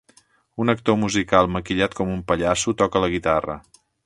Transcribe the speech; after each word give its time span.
Un 0.63 0.71
actor 0.73 0.97
musical 1.01 1.51
maquillat 1.57 1.95
com 2.01 2.15
un 2.17 2.25
pallasso 2.33 2.77
toca 2.83 3.05
la 3.05 3.13
guitarra 3.17 3.63